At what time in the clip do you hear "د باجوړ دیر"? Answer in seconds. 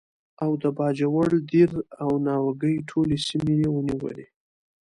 0.61-1.71